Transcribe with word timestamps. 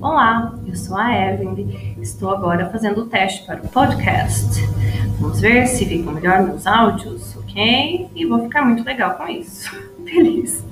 Olá, 0.00 0.58
eu 0.66 0.74
sou 0.76 0.96
a 0.96 1.12
Evelyn, 1.12 1.96
estou 2.00 2.30
agora 2.30 2.70
fazendo 2.70 3.02
o 3.02 3.06
teste 3.06 3.44
para 3.46 3.62
o 3.62 3.68
podcast. 3.68 4.60
Vamos 5.18 5.40
ver 5.40 5.66
se 5.66 5.84
ficam 5.84 6.12
melhor 6.12 6.42
meus 6.42 6.66
áudios, 6.66 7.36
ok? 7.36 8.08
E 8.14 8.26
vou 8.26 8.42
ficar 8.44 8.64
muito 8.64 8.84
legal 8.84 9.14
com 9.14 9.28
isso. 9.28 9.70
Feliz! 10.04 10.64